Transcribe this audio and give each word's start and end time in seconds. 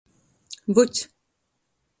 Vuts. 0.67 1.05